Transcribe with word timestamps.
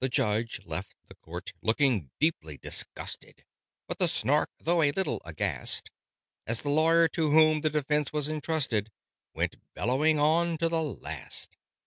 The 0.00 0.08
Judge 0.08 0.62
left 0.64 0.94
the 1.08 1.14
Court, 1.16 1.52
looking 1.60 2.10
deeply 2.18 2.56
disgusted: 2.56 3.44
But 3.86 3.98
the 3.98 4.08
Snark, 4.08 4.48
though 4.56 4.80
a 4.80 4.92
little 4.92 5.20
aghast, 5.26 5.90
As 6.46 6.62
the 6.62 6.70
lawyer 6.70 7.06
to 7.08 7.30
whom 7.32 7.60
the 7.60 7.68
defense 7.68 8.10
was 8.10 8.30
entrusted, 8.30 8.90
Went 9.34 9.56
bellowing 9.74 10.18
on 10.18 10.56
to 10.56 10.70
the 10.70 10.82
last. 10.82 11.58